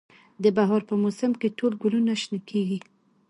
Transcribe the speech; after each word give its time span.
د 0.43 0.45
بهار 0.57 0.81
په 0.89 0.95
موسم 1.03 1.31
کې 1.39 1.55
ټول 1.57 1.73
ګلونه 1.83 2.13
شنه 2.21 2.39
کیږي 2.49 2.79